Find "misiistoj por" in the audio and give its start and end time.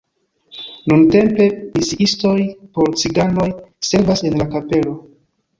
1.75-2.91